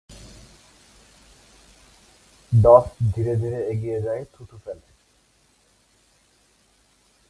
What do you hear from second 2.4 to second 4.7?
DOS ধীরে ধীরে এগিয়ে যায়, থুথু